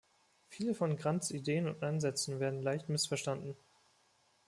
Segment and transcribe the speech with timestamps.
[0.47, 3.55] Viele von Grants Ideen und Ansätzen werden leicht missverstanden.